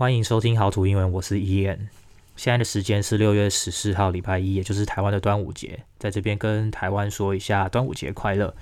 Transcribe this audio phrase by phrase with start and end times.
[0.00, 1.76] 欢迎收听好土英文，我是 Ian。
[2.34, 8.54] 现在的时间是六月十四号，礼拜一，也就是台湾的端午节，在这边跟台湾说一下端午节快乐。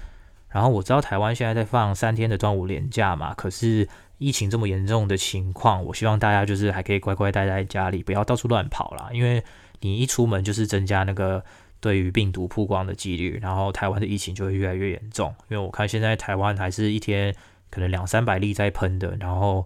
[0.48, 3.88] 然后我知道台湾现在在放三天的端午连假嘛，可是
[4.18, 9.40] 疫情这么严重的情况，我希望大家就是还可以乖乖待在家里，不要到处乱跑啦，因为
[9.82, 11.44] 你一出门就是增加那个
[11.78, 15.32] 对于病毒曝光的几率，然后台湾的疫情就会越来越严重。
[15.48, 17.32] 因为我看现在台湾还是一天
[17.70, 19.64] 可能两三百例在喷的，然后。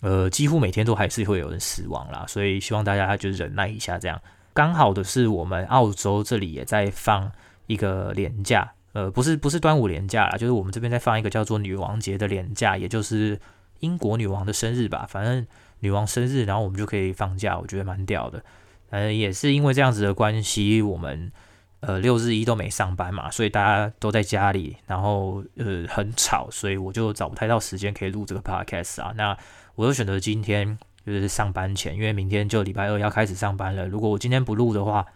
[0.00, 3.98] 呃，几乎每天都还是会有人死亡啦，所以希望大家就忍耐一下。
[3.98, 4.20] 这样
[4.52, 7.30] 刚好的是，我们澳洲这里也在放
[7.66, 13.38] 一个年假，呃，不是不是端午年假啦，就是我们这边在放一个叫做女王节的年假，也就是
[13.78, 15.06] 英国女王的生日吧。
[15.08, 15.46] 反正
[15.80, 18.42] 女王生日，然后我们就可以放假，我觉得蛮屌的。
[18.90, 21.30] 呃，也是因为这样子的关系，我们
[21.78, 29.14] 呃六日一都没上班嘛，所以大家都在家里，然后呃很吵，所以我就找不太到时间可以录这个 podcast 啊。
[29.16, 29.36] 那
[29.80, 33.86] 我就选择今天就是上班前，因为明天就礼拜二要开始上班了。
[33.86, 35.06] 如果我今天不录的话，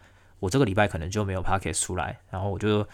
[0.41, 2.19] 我这个礼拜可能就没有 podcast 出来。
[2.31, 2.89] 然后我就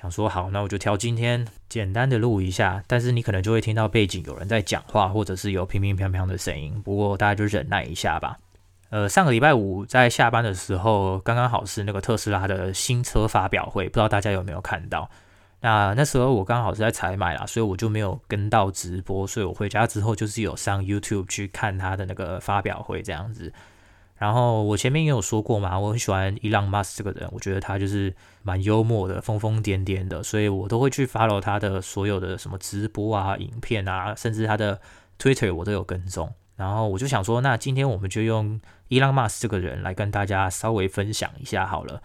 [0.00, 2.80] 想说，好，那我就挑今天简单的录一下。
[2.86, 6.80] 但是你可能就会听到背景有人在讲话，或者是有乒乒乓乓的声音。
[6.84, 8.38] 不过大家就忍耐一下吧。
[8.90, 15.10] 呃，上个礼拜五在下班的时候，刚刚好是那个特斯拉的新车发表会，不知道大家有没有看到？
[15.66, 23.52] 那那时候我刚好是在采买啦，所以我就没有跟到直播，所以我回家之后就是有上 YouTube 去看他的那个发表会这样子。
[24.14, 34.80] 然后我前面也有说过嘛，我很喜欢 Elon Musk 这个人，我觉得他就是蛮幽默的，疯疯癫癫的，所以我都会去 follow 他的所有的什么直播啊、影片啊，甚至他的
[35.18, 36.32] Twitter 我都有跟踪。
[36.54, 42.00] 然后我就想说，那今天我们就用 Elon Musk 这个人来跟大家稍微分享一下好了。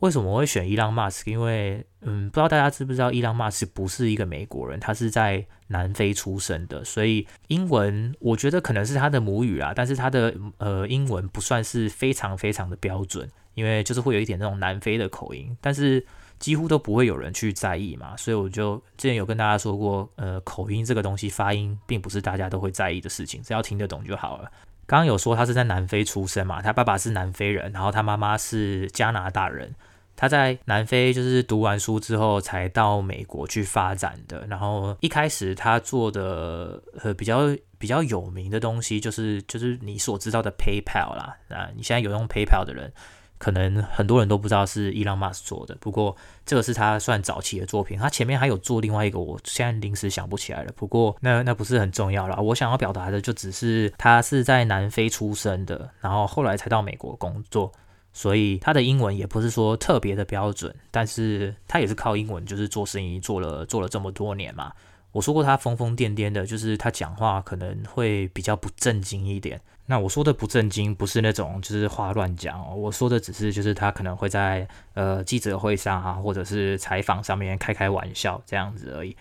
[0.00, 1.30] 为什么我会选伊朗马斯克？
[1.30, 16.04] 因为，嗯，不知道大家知不知道，伊朗马斯克不是一个美国人，他是在南非出生的，所以英文我觉得可能是他的母语啊，但是他的呃英文不算是非常非常的标准，因为就是会有一点那种南非的口音，但是
[16.38, 24.50] 几乎都不会有人去在意嘛，所以我就之前有跟大家说过，呃，口音这个东西发音并不是大家都会在意的事情，只要听得懂就好了。
[24.86, 29.74] 刚刚有说他是在南非出生嘛，他爸爸是南非人，然后他妈妈是加拿大人。
[30.20, 34.46] 他在南非就是读完书之后才到美国去发展的。
[34.48, 41.38] 然后一开始他做的呃比较比较有名的东西就是就是你所知道的 PayPal 啦。
[41.48, 42.92] 啊，你现在有用 PayPal 的人，
[43.38, 45.74] 可能很多人都不知道是 Elon Musk 做的。
[45.80, 46.14] 不过
[46.44, 47.98] 这个是他算早期的作品。
[47.98, 50.72] 他前面还有做另外一个，我现在临时想不起来了。
[50.76, 52.36] 不过那那不是很重要啦。
[52.36, 57.72] 我想要表达的就只是他是在南非出生的，然后后来才到美国工作。
[58.12, 64.72] 所以他的英文也不是说特别的标准，但是他也是靠英文就是做生意做了做了这么多年嘛。
[65.12, 69.60] 我说过他疯疯癫癫的，就是他讲话可能会比较不正经一点。
[69.86, 79.16] 那我说的不正经不是那种就是话乱讲，我说的只是就是他可能会在呃记者会上啊，或者是采访上面开开玩笑这样子而已。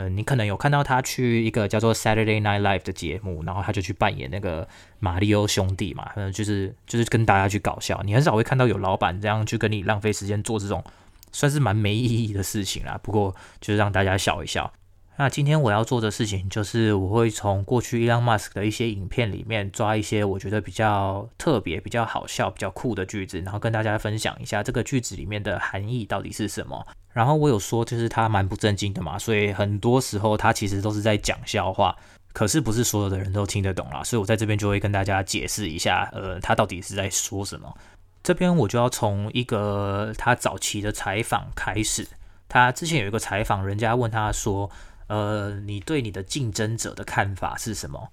[0.00, 4.68] 嗯、你可能有看到他去一个叫做 Saturday Night Live 的节目，然后他就去扮演那个
[5.00, 8.00] 马里奥兄弟嘛，嗯，就是就是跟大家去搞笑。
[8.04, 10.84] 你很少会看到有老板这样去跟你浪费时间做这种
[11.32, 12.98] 算是蛮没意义的事情啦。
[13.02, 14.72] 不过就是让大家笑一笑。
[15.20, 26.86] 那今天我要做的事情就是我会从过去 Elon Musk 的一些影片里面抓一些我觉得比较特别、比较好笑、比较酷的句子，然后跟大家分享一下这个句子里面的含义到底是什么。
[27.12, 31.96] 然后我有说，就是他蛮不正经的嘛，所以很多时候他其实都是在讲笑话，
[32.32, 37.76] 可是不是所有的人都听得懂啦，所以我在这边就会跟大家解释一下，呃，他到底是在说什么。
[38.22, 42.06] 这边我就要从一个他早期的采访开始，
[42.48, 44.70] 他之前有一个采访，人家问他说，
[45.08, 48.08] 呃，你对你的竞争者的看法是什么？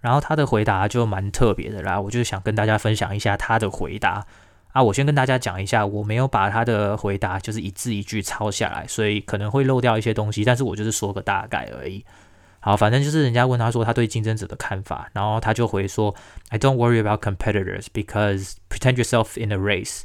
[0.00, 4.26] 然后他的回答就蛮特别的啦，我就想跟大家分享一下他的回答。
[4.72, 12.04] 啊，我先跟大家讲一下，我没有把他的回答就是一字一句抄下来，所以可能会漏掉一些东西，但是我就是说个大概而已。
[12.60, 16.14] 好，反正就是人家问他说他对竞争者的看法，然后他就回说
[16.50, 20.02] ：“I don't worry about competitors because pretend yourself in a race.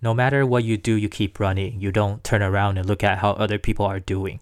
[0.00, 1.78] No matter what you do, you keep running.
[1.78, 4.40] You don't turn around and look at how other people are doing.”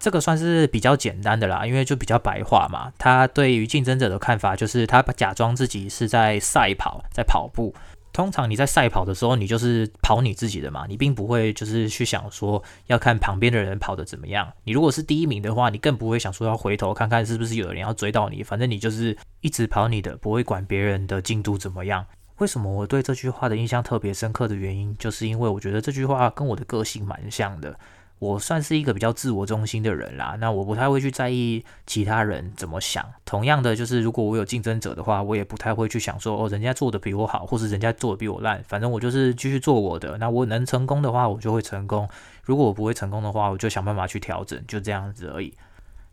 [0.00, 2.90] 这个算是比较简单的啦，因为就比较白话嘛。
[2.98, 7.74] 他对于竞争者的看法就是他假装自己是在赛跑，在跑步。
[8.12, 14.50] 通常你在赛跑的时候，你就是跑你自己的嘛，你并不会就是去想说要看旁边的人跑得怎么样。
[14.64, 22.04] 你如果是第一名的话，你更不会想说要回头看看是不是有人要追到你，反正你就是一直跑你的，不会管别人的进度怎么样。
[22.38, 27.78] 为什么我对这句话的印象特别深刻的原因，就是因为我觉得这句话跟我的个性蛮像的。
[28.20, 33.02] 我算是一个比较自我中心的人啦，那我不太会去在意其他人怎么想。
[33.24, 38.62] 同样的，就是如果我有竞争者的话，我也不太会去想说哦，人家做的比我好，或是人家做的比我烂。
[38.68, 40.18] 反正我就是继续做我的。
[40.18, 42.06] 那我能成功的话，我就会成功；
[42.44, 45.54] 如果我不会成功的话，我就想办法去调整，就这样子而已。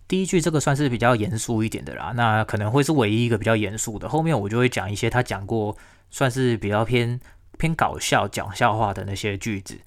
[0.07, 4.07] 第一句这个算是比较严肃一点的啦，那可能会是唯一一个比较严肃的。
[4.07, 5.75] 后面我就会讲一些他讲过，
[6.09, 7.19] 算是比较偏
[7.57, 9.77] 偏搞笑、讲笑话的那些句子。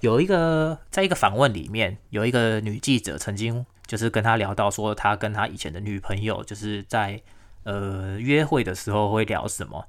[0.00, 7.20] 有一个，在一个访问里面，有一个女记者曾经就是跟他聊到说，他跟他以前的女朋友就是在
[7.64, 9.86] 呃约会的时候会聊什么。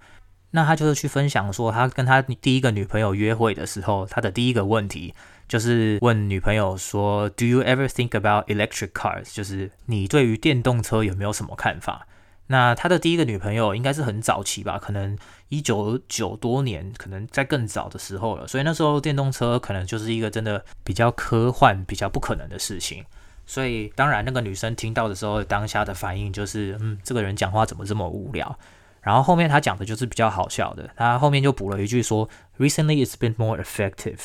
[0.52, 5.14] 那他就是去分享说，他跟他第一个女朋友约会的时候，他的第一个问题
[5.48, 9.34] 就是问女朋友说，Do you ever think about electric cars？
[9.34, 12.06] 就是你对于电动车有没有什么看法？
[12.52, 15.18] 那他的第一个女朋友应该是很早期吧，可能
[15.48, 18.46] 一九九多年，可能在更早的时候了。
[18.46, 23.06] 所以那时候电动车可能就是一个真的比较科幻、比较不可能的事情。
[23.48, 28.56] 所以当然，那个女生听到的时候，当下的反应就是，嗯，这个人讲话怎么这么无聊？
[29.02, 34.20] 然后后面他讲的就是比较好笑的，他后面就补了一句说，Recently it's been more effective。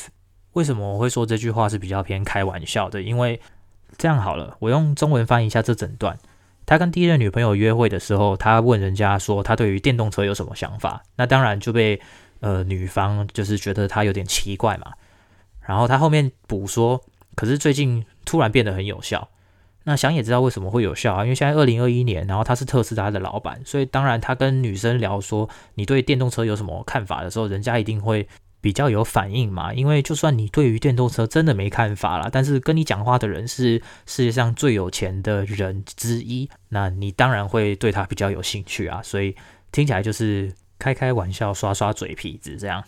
[0.53, 3.01] 为什么我会说这句话是比较偏开玩笑的？
[3.01, 3.41] 因为
[3.97, 6.17] 这样好了，我用中文翻译一下这整段。
[6.67, 11.99] 他跟第一任女朋友约会的时候，他问人家说他对于电动车有什么想法，那当然就被
[12.41, 14.91] 呃女方就是觉得他有点奇怪嘛。
[15.61, 17.01] 然后他后面补说，
[17.35, 19.29] 可是最近突然变得很有效。
[19.85, 28.27] 那想也知道为什么会有效啊，因为现在二零二一年，然后他是特斯拉的老板，所以当然他跟女生聊说你对电动车有什么看法的时候，人家一定会。
[28.67, 39.01] 比较有反应嘛，因为就算你对于电动车真的没看法啦，但是跟你讲话的人是世界上最有钱的人之一，那你当然会对他比较有兴趣啊。
[39.01, 39.33] 所以
[39.71, 42.83] 听起来就是开开玩笑、刷刷嘴皮子这样。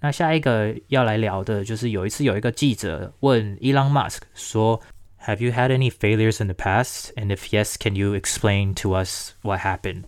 [0.00, 4.80] 那下一个要来聊的就是有一次有一个记者问 Elon Musk 说
[5.26, 7.14] ：“Have you had any failures in the past?
[7.14, 10.06] And if yes, can you explain to us what happened?”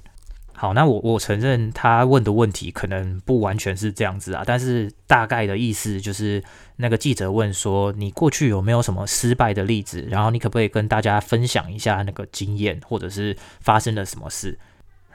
[0.63, 6.41] 好，那我我承认他问的问题可能不完全是这样子啊，但是大概的意思就是
[6.77, 10.07] 那个记者问说，你过去有没有什么失败的例子？
[10.09, 14.57] 然后你可不可以跟大家分享一下那个经验，或者是发生了什么事？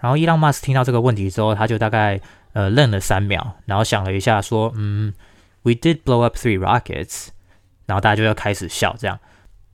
[0.02, 2.20] 然后伊朗马斯听到这个问题之后，他就大概
[2.52, 5.14] 呃愣了三秒，然后想了一下说，嗯
[5.64, 7.28] ，We did blow up three rockets，
[7.86, 8.98] 然后大家就要开始笑。
[9.00, 9.18] 这样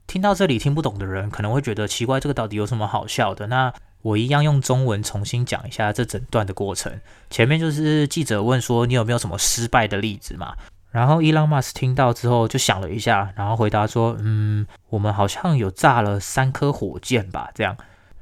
[0.06, 3.48] 听到这里听不懂的人可能会觉得奇怪，这个到底有什么好笑的？
[3.48, 7.00] 那我一样用中文重新讲一下这整段的过程。
[7.30, 10.56] 前面就是记者问说，你有没有什么失败的例子嘛？
[10.92, 17.50] 然后伊朗马斯听到之后就想了一下，然后回答说，嗯，我们好像有炸了三颗火箭吧？
[17.56, 17.76] 这样，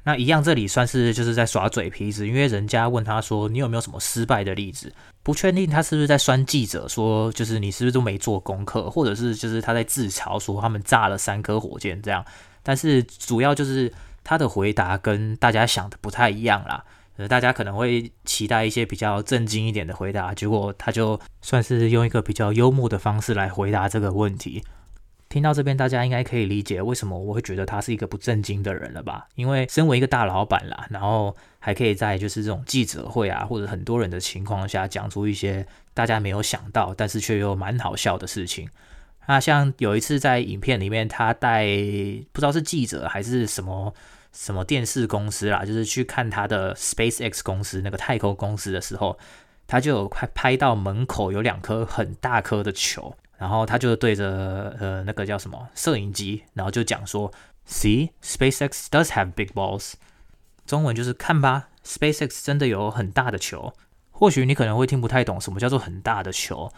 [0.04, 4.94] 那一样这里算是就是在耍嘴皮子，因为人家问他说，你有没有什么失败的例子？
[5.24, 12.24] 不确定他是不是在酸记者说，就是你是不是都没做功课，或者是就是他在自嘲说他们炸了三颗火箭这样。
[12.62, 13.92] 但是主要就是。
[14.24, 16.84] 他的回答跟大家想的不太一样啦，
[17.18, 24.64] 呃，大家可能会期待一些比较正经一点的回答，结果他就算是用一个比较幽默的方式来回答这个问题。
[25.30, 29.28] 听到这边，大家应该可以理解为什么我会觉得他是一个不正经的人了吧？
[29.36, 38.70] 因为身为一个大老板啦，然后还可以在就是这种记者会啊，或者很多人的情况下讲出一些大家没有想到，但是却又蛮好笑的事情。
[39.32, 41.66] 那像有一次在影片里面，他带
[42.34, 43.94] 不知道是记者还是什么
[44.34, 49.18] 什么电视公司啦，就是去看他的 SpaceX 公司那个太空公司的时候，
[49.68, 57.32] 他就有拍拍到门口有两颗很大颗的球，然后他就对着呃那个叫什么摄影机，然后就讲说
[57.66, 59.94] ，See SpaceX does have big balls，
[60.66, 63.74] 中文就是看吧，SpaceX 真的有很大的球。
[64.10, 66.70] 或许你可能会听不太懂什么叫做很大的球。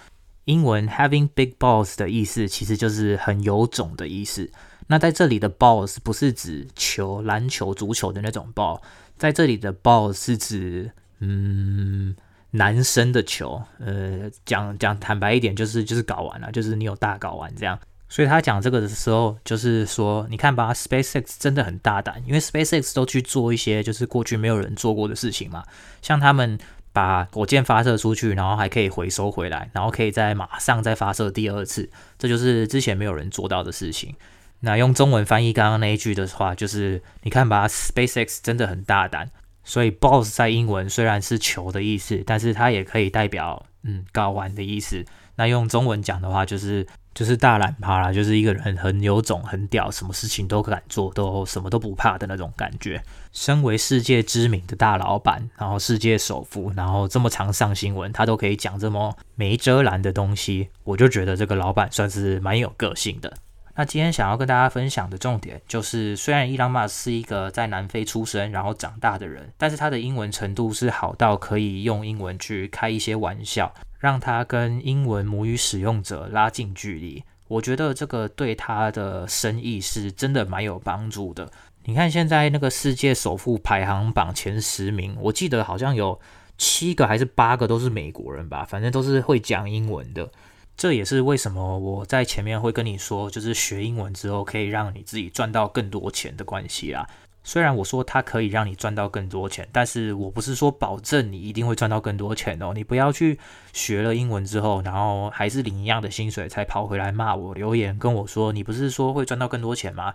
[0.45, 4.51] 英文 having big balls 的意思其实就是很有种的意思。
[4.87, 8.81] 那在这里的 balls 不是指球、篮球、足球的那种 ball，
[9.17, 12.13] 在这里的 ball 是指嗯
[12.51, 13.63] 男生的球。
[13.79, 17.79] 呃，讲讲坦白一点，就是就是搞完了，就是你有大搞完这样。
[18.09, 25.63] 所以他讲这个的时候，就是说你看吧，SpaceX 真的很大胆，因为 SpaceX 都去做一些就是过去没有人做过的事情嘛，
[26.01, 26.59] 像他们。
[26.93, 34.15] 把火箭发射出去，然后还可以回收回来，然后可以再马上再发射第二次，这就是之前没有人做到的事情。
[34.61, 39.29] 那用中文翻译刚刚那一句的话，就是你看吧，SpaceX 真的很大胆。
[39.65, 45.03] 所以，BOSS 在英文虽然是球的意思，但是它也可以代表嗯睾丸的意思。
[45.35, 46.87] 那用中文讲的话，就是。
[47.13, 53.03] 就是大懒趴啦，就是一个人很有种、很屌，什么事情都敢做，都什么都不怕的那种感觉。
[53.31, 63.33] 身为世界知名的大老板，然后世界首富，然后这么常上新闻，他都可以讲这么没遮拦的东西，我就觉得这个老板算是蛮有个性的。
[63.75, 77.23] 那今天想要跟大家分享的重点就是，虽然伊朗马是一个在南非出生然后长大的人，但是他的英文程度是好到可以用英文去开一些玩笑，让他跟英文母语使用者拉近距离。
[77.47, 81.49] 我觉得这个对他的生意是真的蛮有帮助的。
[81.85, 86.19] 你看现在那个世界首富排行榜前十名，我记得好像有
[86.59, 90.31] 七个还是八个都是美国人吧，反正都是会讲英文的。
[90.75, 97.07] 这也是为什么我在前面会跟你说，就是学英文之后可以让你自己赚到更多钱的关系啦。
[97.43, 102.71] 虽然我说它可以让你赚到更多钱，但是我不是说保证你一定会赚到更多钱哦。
[102.73, 103.37] 你不要去
[103.71, 110.13] 学了英文之后，然后还是领一样的薪水才跑回来骂我留言跟我说，你不是说会赚到更多钱吗？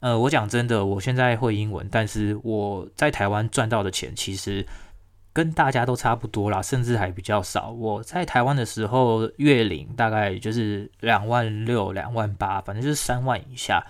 [0.00, 4.66] 呃，我讲真的，我现在会英文，但是我在台湾赚到的钱其实。
[5.34, 7.70] 跟大家都差不多啦，甚至还比较少。
[7.72, 13.84] 我在台湾的时候，月领大概就是两万六、两万八，反正就是三万以下。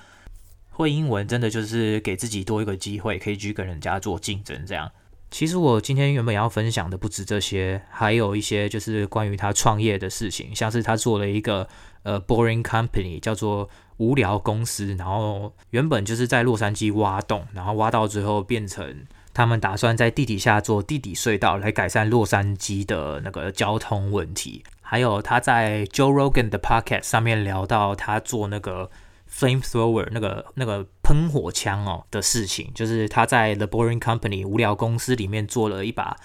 [0.70, 4.64] 会英文真的就是给自己多一个机会，可以去跟人家做竞争。
[4.66, 4.90] 这样，
[5.30, 11.68] 其实我今天原本要分享的不止这些，还有一些就是关于他创业的事情，像是他做了一个
[12.04, 19.06] 呃 Boring Company，叫做无聊公司，然后原本就是在洛杉矶挖洞，然后挖到最后变成。
[19.34, 24.64] 他们打算在地底下做地底隧道来改善洛杉矶的那个交通问题。
[24.80, 28.90] 还有他在 Joe Rogan 的 Podcast 上面聊到他做那个
[29.28, 36.16] Flamethrower 那个那个喷火枪哦的事情，就是他在 The Boring Company 无聊公司里面做了一把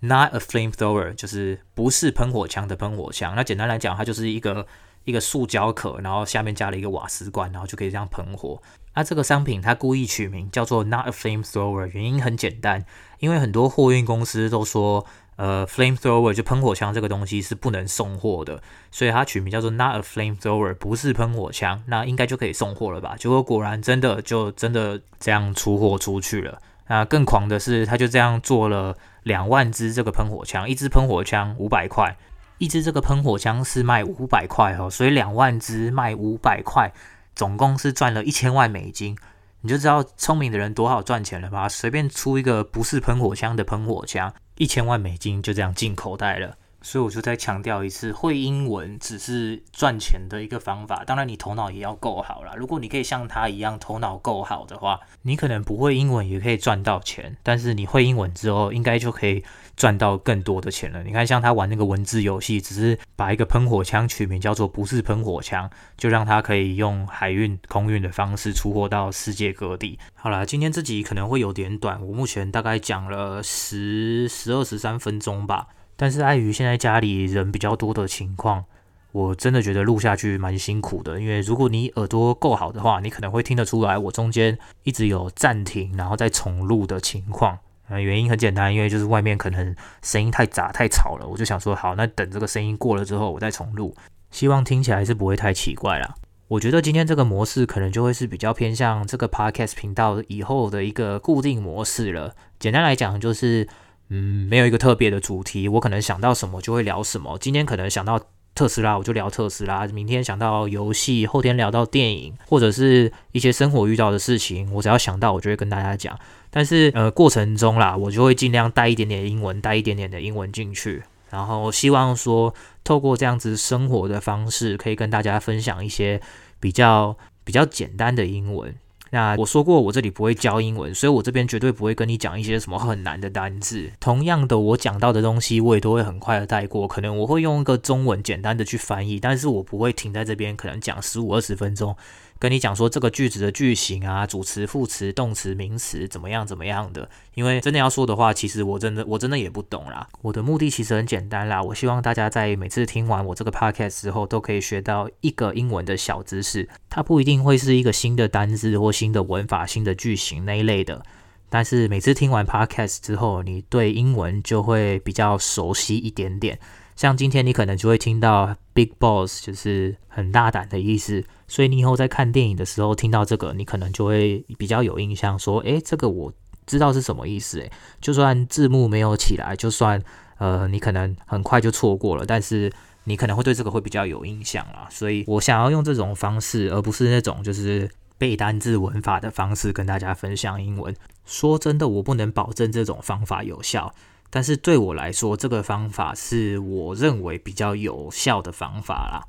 [0.00, 3.34] Not a Flamethrower，就是不是喷火枪的喷火枪。
[3.34, 4.66] 那简单来讲，它就是一个
[5.04, 8.62] 一个塑胶壳，然后下面加了一个瓦斯罐，然后就可以这样喷火。
[8.94, 12.84] 那、这个商品它故意取名叫做 Not a Flamethrower，原因很简单，
[13.20, 15.06] 因为很多货运公司都说，
[15.36, 23.16] 呃，Flamethrower 就喷火枪这个东西是不能送货的，所以它取名叫做 Not a Flamethrower，不是喷火枪，那应该就可以送货了吧？
[23.16, 26.60] 结果果然真的就真的这样出货出去了。
[26.88, 32.14] 那更狂的是，他就这样做了两万支这个喷火枪，一支喷火枪五百块，
[32.62, 36.92] 一支这个喷火枪是卖五百块哦，所以两万支卖五百块。
[37.34, 39.16] 总共是赚了一千万美金，
[39.62, 41.68] 你就知道聪明的人多好赚钱了吧？
[41.68, 46.56] 随便出一个不是喷火枪的喷火枪，一千万美金就这样进口袋了。
[46.82, 52.52] 所以我就再强调一次，会英文只是赚钱的一个方法，当然你头脑也要够好啦。
[52.56, 59.44] 如果你可以像他一样头脑够好的话，你可能不会英文也可以赚到钱，但是你会英文之后，应该就可以
[59.76, 61.02] 赚到更多的钱了。
[61.02, 69.98] 你看，像他玩那个文字游戏，只是把一个喷火枪取名叫做“不是喷火枪”，就让他可以用海运、空运的方式出货到世界各地。
[70.14, 75.68] 好啦，今天这集可能会有点短，我目前大概讲了十、十二、十三分钟吧。
[76.02, 78.64] 但是碍于现在家里人比较多的情况，
[79.12, 81.20] 我真的觉得录下去蛮辛苦的。
[81.20, 87.56] 因为如果你耳朵够好的话，你可能会听得出来我中间一直有暂停，然后再重录的情况。
[87.88, 93.94] 原因很简单，因为就是外面可能声音太杂太吵了，我就想说好，那等这个声音过了之后我再重录，
[94.32, 96.16] 希望听起来是不会太奇怪啦。
[96.48, 102.34] 我觉得今天这个模式可能就会是比较偏向这个 podcast 频道以后的一个固定模式了。
[102.58, 103.68] 简单来讲就是。
[104.12, 107.38] 嗯，没有一个特别的主题，我可能想到什么就会聊什么。
[107.40, 108.20] 今天可能想到
[108.54, 116.18] 特斯拉，我就聊特斯拉；明天想到游戏，后天聊到电影，或者是一些生活遇到的事情，我只要想到，我就会跟大家讲。
[116.50, 122.54] 但是呃，过程中啦，我就会尽量带一点点英文，带一点点的英文进去，然后希望说
[122.84, 126.20] 透过这样子生活的方式，可以跟大家分享一些
[126.60, 128.74] 比较比较简单的英文。
[129.14, 133.92] 那我说过，我这里不会教英文，所以我这边绝对不会跟你讲一些什么很难的单字。
[134.00, 136.88] 同样的，我讲到的东西，我也都会很快的带过。
[136.88, 141.94] 可能我会用一个中文简单的去翻译，但是我不会停在这边，可能讲十五二十分钟。
[142.42, 150.08] 跟你讲说这个句子的句型啊，主词、副词、动词、名词怎么样怎么样的，因为真的要说的话，其实我真的我真的也不懂啦。
[150.22, 156.68] 我的目的其实很简单啦，我希望大家在每次听完我这个 podcast 之后，都可以学到一个英文的小知识。
[156.90, 161.00] 它不一定会是一个新的单字或新的文法、新的句型那一类的，
[161.48, 166.58] 但是每次听完 podcast 之后，你对英文就会比较熟悉一点点。
[167.02, 176.32] 像今天你可能就会听到 big boss，就是很大胆的意思，所以你以后在看电影的时候听到这个，你可能就会比较有印象，说，诶，这个我
[176.64, 180.00] 知道是什么意思，诶，就算字幕没有起来，就算
[180.38, 184.86] 呃你可能很快就错过了，但是你可能会对这个会比较有印象啦。
[184.88, 190.94] 所以我想要用这种方式，而不是那种就是背单字文法的方式跟大家分享英文。
[191.26, 193.92] 说真的，我不能保证这种方法有效。
[194.34, 199.28] 但是对我来说，这个方法是我认为比较有效的方法啦。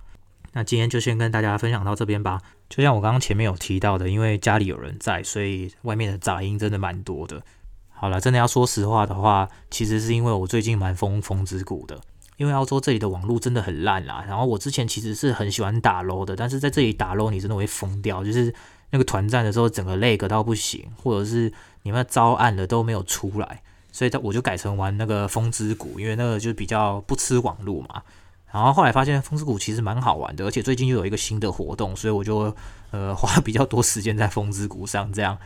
[0.53, 2.39] 那今天就先跟大家分享到这边吧。
[2.69, 7.43] 就像我刚刚前面有提到的，因为家里有人在，所以外面的杂音真的蛮多的。
[7.89, 11.99] 好了，真的要说实话的话，其实是因为我最近蛮疯枫之谷的。
[12.37, 14.23] 因为澳洲这里的网络真的很烂啦。
[14.25, 18.55] 然后我之前其实是很喜欢打 LO 的，但是在这里打 LO 你真的会疯掉，就是
[18.91, 23.61] 那个团战的时候整个 lag 到不行，或者是你们招暗了都没有出来，
[23.93, 28.03] 所以他我就改成玩那个风之谷，因为那个就比较不吃网络嘛。
[28.51, 32.53] 然后后来发现风之谷其实蛮好玩的，而且最近又有一个新的活动，所以我就
[32.91, 35.37] 呃花比较多时间在风之谷上这样。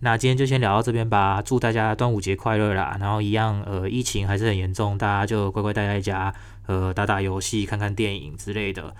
[0.00, 2.96] 那今天就先聊到这边吧，祝大家端午节快乐啦！
[3.00, 6.34] 然后一样，呃，疫情还是很严重，大家就乖乖待在家，
[6.66, 8.94] 呃，打打游戏、看看电影之类的。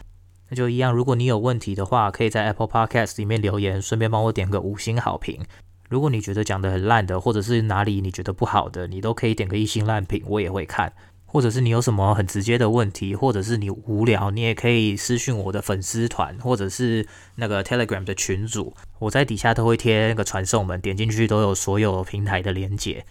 [0.48, 5.42] 那就一样，如果你有问题的话，可以在 Apple Podcast 里面留言，顺便帮我点个五星好评。
[5.94, 10.92] 如果你觉得讲得很烂的，或者是哪里你觉得不好的，你都可以点个一星烂评，我也会看。
[11.24, 23.04] 或者是你有什么很直接的问题，或者是你无聊，你也可以私讯我的粉丝团，或者是那个 Telegram 的群组，我在底下都会贴那个传送门，点进去都有所有平台的连结。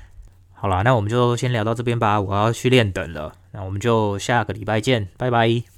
[0.53, 5.72] 好啦，那我们就先聊到这边吧，我要去练等了，那我们就下个礼拜见，拜拜。